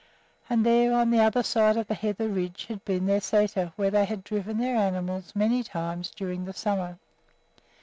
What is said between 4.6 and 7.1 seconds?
animals many times during the summer.